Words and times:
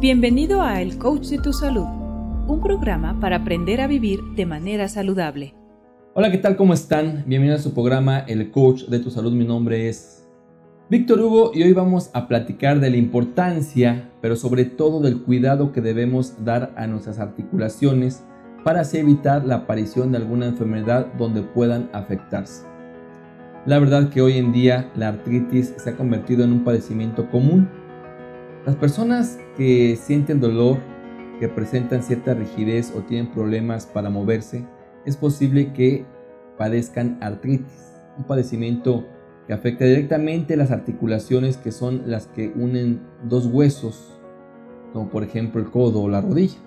Bienvenido 0.00 0.62
a 0.62 0.80
El 0.80 0.96
Coach 0.96 1.26
de 1.26 1.38
tu 1.38 1.52
Salud, 1.52 1.86
un 2.46 2.60
programa 2.62 3.18
para 3.18 3.38
aprender 3.38 3.80
a 3.80 3.88
vivir 3.88 4.20
de 4.36 4.46
manera 4.46 4.88
saludable. 4.88 5.56
Hola, 6.14 6.30
¿qué 6.30 6.38
tal? 6.38 6.54
¿Cómo 6.54 6.72
están? 6.72 7.24
Bienvenidos 7.26 7.62
a 7.62 7.64
su 7.64 7.74
programa 7.74 8.20
El 8.20 8.52
Coach 8.52 8.84
de 8.84 9.00
tu 9.00 9.10
Salud. 9.10 9.32
Mi 9.32 9.44
nombre 9.44 9.88
es 9.88 10.24
Víctor 10.88 11.20
Hugo 11.20 11.50
y 11.52 11.64
hoy 11.64 11.72
vamos 11.72 12.10
a 12.14 12.28
platicar 12.28 12.78
de 12.78 12.90
la 12.90 12.96
importancia, 12.96 14.12
pero 14.20 14.36
sobre 14.36 14.66
todo 14.66 15.00
del 15.00 15.20
cuidado 15.20 15.72
que 15.72 15.80
debemos 15.80 16.44
dar 16.44 16.72
a 16.76 16.86
nuestras 16.86 17.18
articulaciones 17.18 18.22
para 18.62 18.82
así 18.82 18.98
evitar 18.98 19.44
la 19.44 19.56
aparición 19.56 20.12
de 20.12 20.18
alguna 20.18 20.46
enfermedad 20.46 21.12
donde 21.18 21.42
puedan 21.42 21.90
afectarse. 21.92 22.68
La 23.66 23.80
verdad 23.80 24.10
que 24.10 24.22
hoy 24.22 24.38
en 24.38 24.52
día 24.52 24.92
la 24.94 25.08
artritis 25.08 25.74
se 25.76 25.90
ha 25.90 25.96
convertido 25.96 26.44
en 26.44 26.52
un 26.52 26.62
padecimiento 26.62 27.28
común. 27.30 27.68
Las 28.68 28.76
personas 28.76 29.38
que 29.56 29.96
sienten 29.96 30.40
dolor, 30.40 30.76
que 31.40 31.48
presentan 31.48 32.02
cierta 32.02 32.34
rigidez 32.34 32.92
o 32.94 33.00
tienen 33.00 33.32
problemas 33.32 33.86
para 33.86 34.10
moverse, 34.10 34.62
es 35.06 35.16
posible 35.16 35.72
que 35.72 36.04
padezcan 36.58 37.16
artritis, 37.22 37.94
un 38.18 38.24
padecimiento 38.24 39.06
que 39.46 39.54
afecta 39.54 39.86
directamente 39.86 40.54
las 40.54 40.70
articulaciones 40.70 41.56
que 41.56 41.72
son 41.72 42.02
las 42.10 42.26
que 42.26 42.52
unen 42.54 43.00
dos 43.22 43.46
huesos, 43.46 44.20
como 44.92 45.08
por 45.08 45.24
ejemplo 45.24 45.62
el 45.62 45.70
codo 45.70 46.02
o 46.02 46.10
la 46.10 46.20
rodilla. 46.20 46.58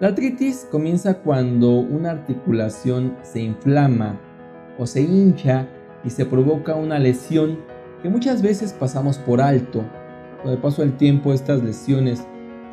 La 0.00 0.08
artritis 0.08 0.66
comienza 0.70 1.18
cuando 1.18 1.80
una 1.80 2.12
articulación 2.12 3.14
se 3.20 3.42
inflama 3.42 4.18
o 4.78 4.86
se 4.86 5.02
hincha 5.02 5.68
y 6.02 6.08
se 6.08 6.24
provoca 6.24 6.76
una 6.76 6.98
lesión 6.98 7.58
que 8.02 8.08
muchas 8.08 8.40
veces 8.40 8.72
pasamos 8.72 9.18
por 9.18 9.42
alto. 9.42 9.84
Con 10.42 10.52
el 10.52 10.58
paso 10.58 10.82
del 10.82 10.96
tiempo 10.96 11.32
estas 11.32 11.62
lesiones 11.62 12.26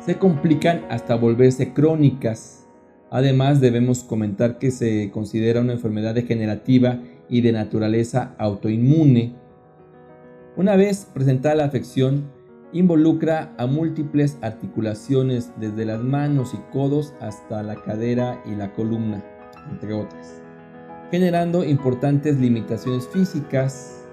se 0.04 0.18
complican 0.18 0.84
hasta 0.88 1.16
volverse 1.16 1.72
crónicas. 1.72 2.66
Además 3.10 3.60
debemos 3.60 4.04
comentar 4.04 4.58
que 4.58 4.70
se 4.70 5.10
considera 5.10 5.60
una 5.60 5.72
enfermedad 5.72 6.14
degenerativa 6.14 7.00
y 7.28 7.40
de 7.40 7.52
naturaleza 7.52 8.34
autoinmune. 8.38 9.34
Una 10.56 10.76
vez 10.76 11.08
presentada 11.12 11.54
la 11.56 11.64
afección, 11.64 12.30
involucra 12.72 13.54
a 13.58 13.66
múltiples 13.66 14.38
articulaciones 14.42 15.52
desde 15.58 15.84
las 15.84 16.02
manos 16.02 16.54
y 16.54 16.72
codos 16.72 17.14
hasta 17.20 17.62
la 17.62 17.76
cadera 17.76 18.42
y 18.46 18.54
la 18.54 18.72
columna, 18.72 19.24
entre 19.70 19.92
otras 19.92 20.46
generando 21.10 21.64
importantes 21.64 22.36
limitaciones 22.38 23.06
físicas, 23.08 24.06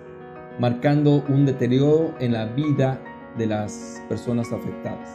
marcando 0.59 1.23
un 1.29 1.45
deterioro 1.45 2.13
en 2.19 2.33
la 2.33 2.45
vida 2.45 2.99
de 3.37 3.47
las 3.47 4.01
personas 4.09 4.51
afectadas. 4.51 5.09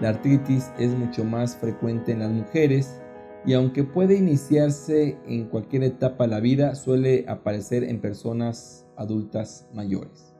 La 0.00 0.10
artritis 0.10 0.70
es 0.78 0.94
mucho 0.94 1.24
más 1.24 1.56
frecuente 1.56 2.12
en 2.12 2.20
las 2.20 2.30
mujeres 2.30 3.00
y 3.44 3.54
aunque 3.54 3.84
puede 3.84 4.16
iniciarse 4.16 5.18
en 5.26 5.46
cualquier 5.46 5.82
etapa 5.82 6.24
de 6.24 6.30
la 6.30 6.40
vida, 6.40 6.74
suele 6.74 7.24
aparecer 7.28 7.84
en 7.84 8.00
personas 8.00 8.86
adultas 8.96 9.68
mayores. 9.74 10.34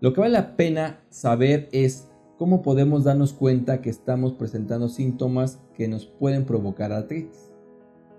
Lo 0.00 0.12
que 0.12 0.20
vale 0.20 0.34
la 0.34 0.56
pena 0.56 1.04
saber 1.10 1.68
es 1.72 2.08
cómo 2.38 2.62
podemos 2.62 3.04
darnos 3.04 3.32
cuenta 3.32 3.80
que 3.80 3.90
estamos 3.90 4.34
presentando 4.34 4.88
síntomas 4.88 5.60
que 5.74 5.88
nos 5.88 6.06
pueden 6.06 6.44
provocar 6.44 6.92
artritis. 6.92 7.52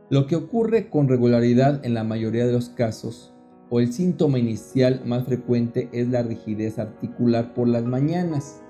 Lo 0.09 0.25
que 0.25 0.35
ocurre 0.35 0.89
con 0.89 1.07
regularidad 1.07 1.85
en 1.85 1.93
la 1.93 2.03
mayoría 2.03 2.47
de 2.47 2.53
los 2.53 2.69
casos, 2.69 3.33
o 3.69 3.79
el 3.79 3.91
síntoma 3.91 4.39
inicial 4.39 5.01
más 5.05 5.25
frecuente 5.25 5.89
es 5.91 6.07
la 6.09 6.23
rigidez 6.23 6.79
articular 6.79 7.53
por 7.53 7.67
las 7.67 7.83
mañanas, 7.83 8.61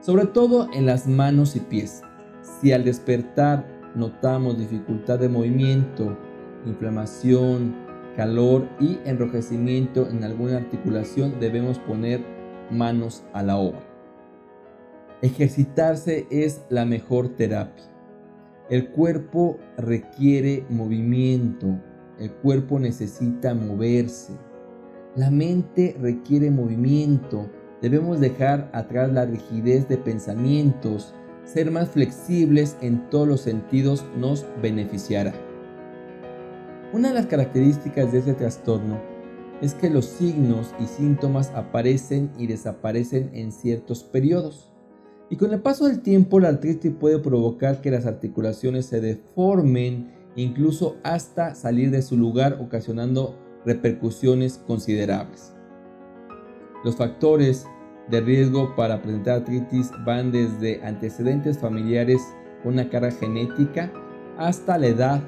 sobre 0.00 0.26
todo 0.26 0.68
en 0.72 0.86
las 0.86 1.06
manos 1.06 1.56
y 1.56 1.60
pies. 1.60 2.02
Si 2.42 2.72
al 2.72 2.84
despertar 2.84 3.66
notamos 3.94 4.58
dificultad 4.58 5.18
de 5.18 5.28
movimiento, 5.28 6.16
inflamación, 6.66 7.74
calor 8.16 8.68
y 8.80 8.98
enrojecimiento 9.04 10.08
en 10.08 10.24
alguna 10.24 10.56
articulación, 10.58 11.38
debemos 11.40 11.78
poner 11.78 12.20
manos 12.70 13.24
a 13.32 13.42
la 13.42 13.56
obra. 13.56 13.82
Ejercitarse 15.22 16.26
es 16.30 16.62
la 16.68 16.84
mejor 16.84 17.30
terapia. 17.30 17.84
El 18.70 18.90
cuerpo 18.90 19.58
requiere 19.76 20.64
movimiento, 20.70 21.78
el 22.18 22.30
cuerpo 22.30 22.78
necesita 22.78 23.54
moverse. 23.54 24.32
La 25.16 25.30
mente 25.30 25.96
requiere 26.00 26.50
movimiento. 26.50 27.48
Debemos 27.80 28.20
dejar 28.20 28.70
atrás 28.72 29.12
la 29.12 29.24
rigidez 29.24 29.88
de 29.88 29.96
pensamientos. 29.96 31.14
Ser 31.44 31.70
más 31.70 31.90
flexibles 31.90 32.76
en 32.80 33.08
todos 33.10 33.28
los 33.28 33.40
sentidos 33.40 34.04
nos 34.16 34.46
beneficiará. 34.62 35.34
Una 36.92 37.08
de 37.08 37.14
las 37.14 37.26
características 37.26 38.12
de 38.12 38.18
este 38.18 38.34
trastorno 38.34 39.00
es 39.60 39.74
que 39.74 39.90
los 39.90 40.06
signos 40.06 40.74
y 40.78 40.86
síntomas 40.86 41.50
aparecen 41.54 42.30
y 42.38 42.46
desaparecen 42.46 43.30
en 43.34 43.52
ciertos 43.52 44.04
periodos. 44.04 44.70
Y 45.30 45.36
con 45.36 45.52
el 45.52 45.60
paso 45.60 45.86
del 45.86 46.02
tiempo 46.02 46.38
la 46.38 46.48
artritis 46.48 46.92
puede 46.92 47.18
provocar 47.18 47.80
que 47.80 47.90
las 47.90 48.06
articulaciones 48.06 48.86
se 48.86 49.00
deformen, 49.00 50.12
incluso 50.36 50.96
hasta 51.02 51.54
salir 51.54 51.90
de 51.90 52.02
su 52.02 52.16
lugar, 52.16 52.58
ocasionando 52.60 53.38
repercusiones 53.64 54.58
considerables. 54.66 55.54
Los 56.84 56.96
factores 56.96 57.66
de 58.10 58.20
riesgo 58.20 58.74
para 58.76 59.00
presentar 59.00 59.38
artritis 59.38 59.90
van 60.04 60.30
desde 60.30 60.84
antecedentes 60.84 61.58
familiares 61.58 62.20
con 62.62 62.74
una 62.74 62.88
carga 62.88 63.10
genética 63.10 63.90
hasta 64.36 64.76
la 64.78 64.88
edad, 64.88 65.22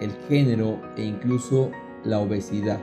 el 0.00 0.12
género 0.28 0.80
e 0.96 1.04
incluso 1.04 1.70
la 2.04 2.20
obesidad. 2.20 2.80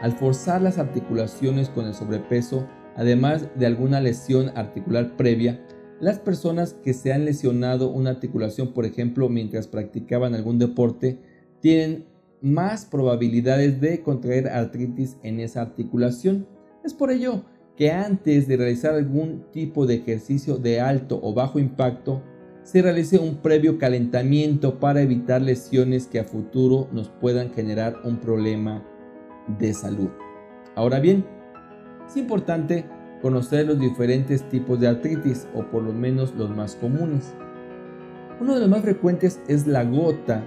Al 0.00 0.12
forzar 0.12 0.62
las 0.62 0.78
articulaciones 0.78 1.70
con 1.70 1.86
el 1.86 1.94
sobrepeso, 1.94 2.66
además 2.96 3.48
de 3.54 3.66
alguna 3.66 4.00
lesión 4.00 4.50
articular 4.56 5.16
previa, 5.16 5.60
las 6.00 6.18
personas 6.18 6.74
que 6.74 6.94
se 6.94 7.12
han 7.12 7.24
lesionado 7.24 7.90
una 7.90 8.10
articulación, 8.10 8.72
por 8.72 8.84
ejemplo, 8.84 9.28
mientras 9.28 9.66
practicaban 9.66 10.34
algún 10.34 10.58
deporte, 10.58 11.18
tienen 11.60 12.06
más 12.40 12.84
probabilidades 12.84 13.80
de 13.80 14.02
contraer 14.02 14.48
artritis 14.48 15.16
en 15.22 15.40
esa 15.40 15.62
articulación. 15.62 16.46
Es 16.84 16.94
por 16.94 17.10
ello 17.10 17.42
que 17.76 17.90
antes 17.90 18.46
de 18.46 18.56
realizar 18.56 18.94
algún 18.94 19.44
tipo 19.52 19.86
de 19.86 19.96
ejercicio 19.96 20.56
de 20.56 20.80
alto 20.80 21.18
o 21.22 21.34
bajo 21.34 21.58
impacto, 21.58 22.22
se 22.62 22.82
realice 22.82 23.18
un 23.18 23.36
previo 23.36 23.78
calentamiento 23.78 24.78
para 24.78 25.00
evitar 25.00 25.40
lesiones 25.40 26.06
que 26.06 26.20
a 26.20 26.24
futuro 26.24 26.88
nos 26.92 27.08
puedan 27.08 27.52
generar 27.52 27.96
un 28.04 28.18
problema 28.18 28.84
de 29.58 29.72
salud. 29.72 30.10
Ahora 30.74 31.00
bien, 31.00 31.24
es 32.06 32.16
importante 32.16 32.84
conocer 33.20 33.66
los 33.66 33.78
diferentes 33.78 34.48
tipos 34.48 34.78
de 34.80 34.88
artritis 34.88 35.46
o 35.54 35.62
por 35.62 35.82
lo 35.82 35.92
menos 35.92 36.34
los 36.34 36.50
más 36.50 36.76
comunes. 36.76 37.34
Uno 38.40 38.54
de 38.54 38.60
los 38.60 38.68
más 38.68 38.82
frecuentes 38.82 39.40
es 39.48 39.66
la 39.66 39.84
gota, 39.84 40.44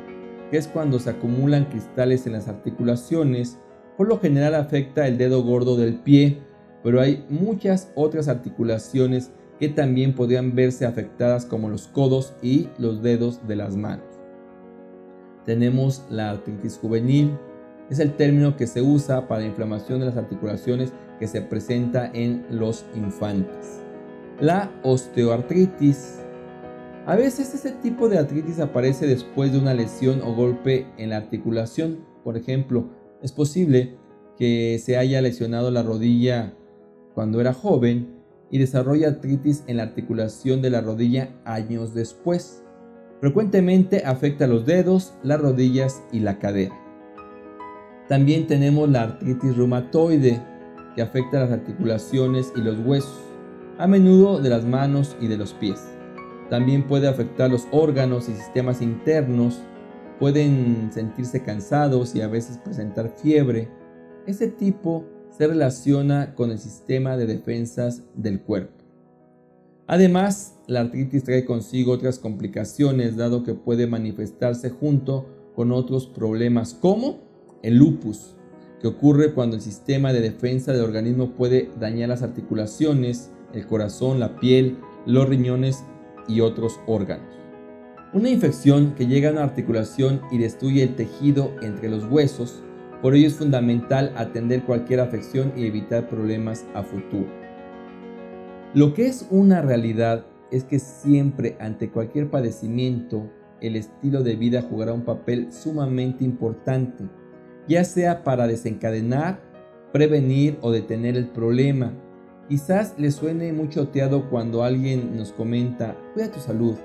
que 0.49 0.57
es 0.57 0.67
cuando 0.67 0.99
se 0.99 1.09
acumulan 1.09 1.65
cristales 1.65 2.25
en 2.25 2.33
las 2.33 2.47
articulaciones, 2.47 3.57
por 3.97 4.07
lo 4.07 4.19
general 4.19 4.55
afecta 4.55 5.07
el 5.07 5.17
dedo 5.17 5.43
gordo 5.43 5.75
del 5.75 5.95
pie, 5.95 6.39
pero 6.83 7.01
hay 7.01 7.25
muchas 7.29 7.91
otras 7.95 8.27
articulaciones 8.27 9.31
que 9.59 9.69
también 9.69 10.15
podrían 10.15 10.55
verse 10.55 10.85
afectadas 10.85 11.45
como 11.45 11.69
los 11.69 11.87
codos 11.87 12.33
y 12.41 12.69
los 12.79 13.03
dedos 13.03 13.47
de 13.47 13.55
las 13.55 13.75
manos. 13.75 14.05
Tenemos 15.45 16.03
la 16.09 16.31
artritis 16.31 16.77
juvenil, 16.77 17.37
es 17.91 17.99
el 17.99 18.13
término 18.13 18.55
que 18.55 18.67
se 18.67 18.81
usa 18.81 19.27
para 19.27 19.41
la 19.41 19.47
inflamación 19.47 19.99
de 19.99 20.05
las 20.05 20.15
articulaciones 20.15 20.93
que 21.19 21.27
se 21.27 21.41
presenta 21.41 22.09
en 22.13 22.45
los 22.49 22.85
infantes. 22.95 23.81
La 24.39 24.71
osteoartritis. 24.83 26.19
A 27.05 27.17
veces 27.17 27.53
este 27.53 27.71
tipo 27.71 28.07
de 28.07 28.17
artritis 28.17 28.61
aparece 28.61 29.07
después 29.07 29.51
de 29.51 29.59
una 29.59 29.73
lesión 29.73 30.21
o 30.21 30.33
golpe 30.33 30.87
en 30.97 31.09
la 31.09 31.17
articulación. 31.17 31.99
Por 32.23 32.37
ejemplo, 32.37 32.89
es 33.21 33.33
posible 33.33 33.97
que 34.37 34.79
se 34.81 34.95
haya 34.95 35.21
lesionado 35.21 35.69
la 35.69 35.83
rodilla 35.83 36.53
cuando 37.13 37.41
era 37.41 37.53
joven 37.53 38.21
y 38.49 38.57
desarrolla 38.57 39.09
artritis 39.09 39.65
en 39.67 39.77
la 39.77 39.83
articulación 39.83 40.61
de 40.61 40.69
la 40.69 40.79
rodilla 40.79 41.35
años 41.43 41.93
después. 41.93 42.63
Frecuentemente 43.19 44.03
afecta 44.05 44.47
los 44.47 44.65
dedos, 44.65 45.13
las 45.23 45.41
rodillas 45.41 46.01
y 46.13 46.21
la 46.21 46.39
cadera. 46.39 46.80
También 48.11 48.45
tenemos 48.45 48.89
la 48.89 49.03
artritis 49.03 49.55
reumatoide, 49.55 50.41
que 50.97 51.01
afecta 51.01 51.39
las 51.39 51.51
articulaciones 51.51 52.51
y 52.57 52.59
los 52.59 52.77
huesos, 52.79 53.17
a 53.77 53.87
menudo 53.87 54.41
de 54.41 54.49
las 54.49 54.65
manos 54.65 55.15
y 55.21 55.27
de 55.27 55.37
los 55.37 55.53
pies. 55.53 55.79
También 56.49 56.85
puede 56.85 57.07
afectar 57.07 57.49
los 57.49 57.69
órganos 57.71 58.27
y 58.27 58.33
sistemas 58.33 58.81
internos, 58.81 59.61
pueden 60.19 60.89
sentirse 60.91 61.41
cansados 61.41 62.13
y 62.13 62.19
a 62.19 62.27
veces 62.27 62.57
presentar 62.57 63.15
fiebre. 63.15 63.69
Este 64.27 64.49
tipo 64.49 65.05
se 65.29 65.47
relaciona 65.47 66.35
con 66.35 66.51
el 66.51 66.59
sistema 66.59 67.15
de 67.15 67.27
defensas 67.27 68.03
del 68.13 68.41
cuerpo. 68.41 68.83
Además, 69.87 70.57
la 70.67 70.81
artritis 70.81 71.23
trae 71.23 71.45
consigo 71.45 71.93
otras 71.93 72.19
complicaciones 72.19 73.15
dado 73.15 73.45
que 73.45 73.53
puede 73.53 73.87
manifestarse 73.87 74.69
junto 74.69 75.27
con 75.55 75.71
otros 75.71 76.07
problemas 76.07 76.73
como 76.73 77.30
el 77.63 77.77
lupus, 77.77 78.35
que 78.79 78.87
ocurre 78.87 79.33
cuando 79.33 79.55
el 79.55 79.61
sistema 79.61 80.11
de 80.11 80.21
defensa 80.21 80.73
del 80.73 80.83
organismo 80.83 81.31
puede 81.31 81.69
dañar 81.79 82.09
las 82.09 82.23
articulaciones, 82.23 83.31
el 83.53 83.67
corazón, 83.67 84.19
la 84.19 84.39
piel, 84.39 84.77
los 85.05 85.29
riñones 85.29 85.83
y 86.27 86.41
otros 86.41 86.79
órganos. 86.87 87.35
Una 88.13 88.29
infección 88.29 88.93
que 88.95 89.07
llega 89.07 89.29
a 89.29 89.31
una 89.31 89.43
articulación 89.43 90.21
y 90.31 90.37
destruye 90.37 90.83
el 90.83 90.95
tejido 90.95 91.53
entre 91.61 91.89
los 91.89 92.05
huesos, 92.05 92.63
por 93.01 93.15
ello 93.15 93.27
es 93.27 93.35
fundamental 93.35 94.13
atender 94.15 94.63
cualquier 94.63 94.99
afección 94.99 95.53
y 95.55 95.65
evitar 95.65 96.09
problemas 96.09 96.65
a 96.73 96.83
futuro. 96.83 97.29
Lo 98.73 98.93
que 98.93 99.07
es 99.07 99.27
una 99.29 99.61
realidad 99.61 100.25
es 100.51 100.63
que 100.63 100.79
siempre 100.79 101.55
ante 101.59 101.89
cualquier 101.89 102.29
padecimiento, 102.29 103.29
el 103.61 103.75
estilo 103.75 104.23
de 104.23 104.35
vida 104.35 104.61
jugará 104.61 104.91
un 104.93 105.03
papel 105.03 105.51
sumamente 105.53 106.23
importante, 106.23 107.05
ya 107.71 107.83
sea 107.83 108.23
para 108.23 108.47
desencadenar, 108.47 109.39
prevenir 109.91 110.57
o 110.61 110.71
detener 110.71 111.17
el 111.17 111.27
problema. 111.27 111.93
Quizás 112.47 112.95
le 112.97 113.11
suene 113.11 113.53
muy 113.53 113.69
choteado 113.69 114.29
cuando 114.29 114.63
alguien 114.63 115.15
nos 115.15 115.31
comenta, 115.31 115.95
cuida 116.13 116.31
tu 116.31 116.39
salud, 116.39 116.75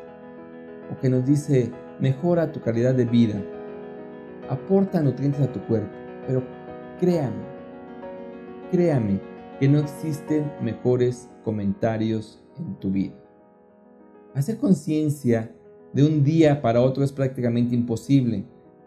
o 0.90 1.00
que 1.00 1.08
nos 1.08 1.26
dice, 1.26 1.72
mejora 2.00 2.52
tu 2.52 2.60
calidad 2.60 2.94
de 2.94 3.04
vida, 3.04 3.42
aporta 4.48 5.02
nutrientes 5.02 5.40
a 5.40 5.52
tu 5.52 5.60
cuerpo, 5.66 5.90
pero 6.26 6.42
créame, 7.00 7.44
créame 8.70 9.20
que 9.58 9.68
no 9.68 9.80
existen 9.80 10.52
mejores 10.62 11.28
comentarios 11.42 12.44
en 12.58 12.76
tu 12.76 12.90
vida. 12.90 13.14
Hacer 14.34 14.58
conciencia 14.58 15.50
de 15.92 16.04
un 16.04 16.22
día 16.22 16.60
para 16.60 16.82
otro 16.82 17.02
es 17.02 17.10
prácticamente 17.10 17.74
imposible, 17.74 18.44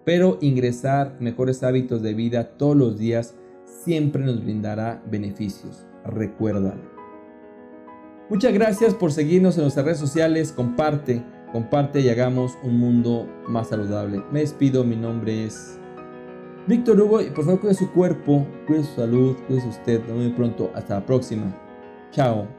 pero 0.09 0.39
ingresar 0.41 1.17
mejores 1.19 1.61
hábitos 1.61 2.01
de 2.01 2.15
vida 2.15 2.57
todos 2.57 2.75
los 2.75 2.97
días 2.97 3.35
siempre 3.83 4.25
nos 4.25 4.44
brindará 4.44 5.03
beneficios. 5.06 5.85
Recuérdalo. 6.03 6.81
Muchas 8.27 8.51
gracias 8.51 8.95
por 8.95 9.11
seguirnos 9.11 9.56
en 9.56 9.65
nuestras 9.65 9.85
redes 9.85 10.00
sociales. 10.00 10.51
Comparte, 10.51 11.23
comparte 11.51 12.00
y 12.00 12.09
hagamos 12.09 12.57
un 12.63 12.79
mundo 12.79 13.29
más 13.47 13.69
saludable. 13.69 14.23
Me 14.31 14.39
despido, 14.39 14.83
mi 14.83 14.95
nombre 14.95 15.45
es 15.45 15.77
Víctor 16.65 17.00
Hugo 17.00 17.21
y 17.21 17.29
por 17.29 17.45
favor 17.45 17.59
cuide 17.59 17.75
su 17.75 17.91
cuerpo, 17.91 18.47
cuide 18.65 18.85
su 18.85 18.95
salud, 18.95 19.38
cuide 19.47 19.69
usted. 19.69 20.01
Muy 20.09 20.29
pronto. 20.29 20.71
Hasta 20.73 20.95
la 20.95 21.06
próxima. 21.06 21.56
Chao. 22.09 22.58